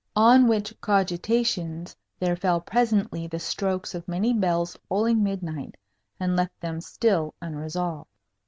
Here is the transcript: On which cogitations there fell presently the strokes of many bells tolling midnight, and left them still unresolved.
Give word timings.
On 0.15 0.47
which 0.47 0.73
cogitations 0.81 1.95
there 2.19 2.35
fell 2.35 2.59
presently 2.59 3.27
the 3.27 3.37
strokes 3.37 3.93
of 3.93 4.07
many 4.07 4.33
bells 4.33 4.75
tolling 4.89 5.21
midnight, 5.21 5.77
and 6.19 6.35
left 6.35 6.59
them 6.59 6.81
still 6.81 7.35
unresolved. 7.39 8.09